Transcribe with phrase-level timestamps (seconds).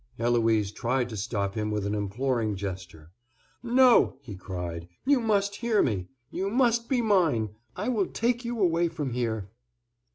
[0.17, 3.11] Eloise tried to stop him with an imploring gesture.
[3.61, 6.07] "No," he cried, "you must hear me!
[6.31, 7.49] you must be mine!
[7.75, 9.51] I will take you away from here."